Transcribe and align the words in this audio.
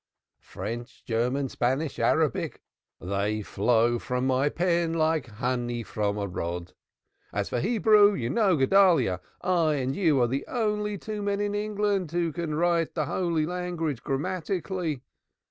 French, 0.39 1.05
German, 1.05 1.47
Spanish, 1.47 1.99
Arabic 1.99 2.63
they 2.99 3.43
flow 3.43 3.99
from 3.99 4.25
my 4.25 4.49
pen 4.49 4.93
like 4.93 5.27
honey 5.27 5.83
from 5.83 6.17
a 6.17 6.25
rod. 6.25 6.73
As 7.31 7.49
for 7.49 7.59
Hebrew, 7.59 8.15
you 8.15 8.31
know, 8.31 8.57
Guedalyah, 8.57 9.19
I 9.41 9.75
and 9.75 9.95
you 9.95 10.19
are 10.19 10.27
the 10.27 10.43
only 10.47 10.97
two 10.97 11.21
men 11.21 11.39
in 11.39 11.53
England 11.53 12.11
who 12.13 12.31
can 12.33 12.55
write 12.55 12.97
Holy 12.97 13.45
Language 13.45 14.01
grammatically. 14.01 15.03